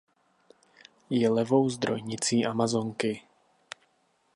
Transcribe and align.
Je 1.11 1.29
levou 1.29 1.69
zdrojnicí 1.69 2.45
Amazonky. 2.45 3.21